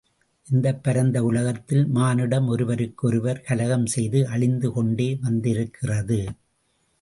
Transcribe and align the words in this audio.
இந்தப் 0.47 0.83
பரந்த 0.83 1.23
உலகத்தில் 1.23 1.85
மானுடம் 1.87 2.47
ஒருவருக்கு 2.47 3.07
ஒருவர் 3.07 3.41
கலகம் 3.41 3.85
செய்து 3.85 4.27
அழிந்து 4.27 4.71
கொண்டே 4.71 5.19
வந்திருக்கிறது. 5.21 6.19